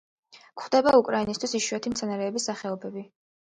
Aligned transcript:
გვხვდება 0.61 0.93
უკრაინისთვის 1.01 1.53
იშვიათი 1.59 1.93
მცენარეების 1.93 2.49
სახეობები. 2.51 3.07